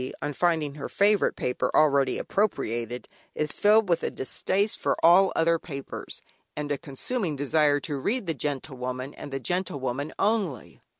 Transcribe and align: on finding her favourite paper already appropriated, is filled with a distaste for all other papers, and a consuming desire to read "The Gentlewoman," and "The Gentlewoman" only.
on 0.19 0.33
finding 0.33 0.73
her 0.73 0.89
favourite 0.89 1.35
paper 1.35 1.69
already 1.75 2.17
appropriated, 2.17 3.07
is 3.35 3.51
filled 3.51 3.87
with 3.87 4.01
a 4.01 4.09
distaste 4.09 4.79
for 4.79 4.95
all 5.05 5.31
other 5.35 5.59
papers, 5.59 6.23
and 6.57 6.71
a 6.71 6.77
consuming 6.79 7.35
desire 7.35 7.79
to 7.79 7.97
read 7.99 8.25
"The 8.25 8.33
Gentlewoman," 8.33 9.13
and 9.13 9.31
"The 9.31 9.39
Gentlewoman" 9.39 10.11
only. 10.17 10.81